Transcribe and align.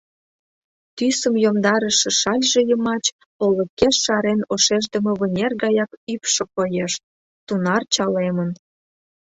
Тӱсым 0.95 1.35
йомдарыше 1.43 2.09
шальже 2.19 2.61
йымач 2.69 3.05
олыкеш 3.45 3.95
шарен 4.05 4.39
ошемдыме 4.53 5.11
вынер 5.19 5.51
гаяк 5.63 5.91
ӱпшӧ 6.13 6.43
коеш— 6.55 6.93
тунар 7.47 7.81
чалемын. 7.93 8.49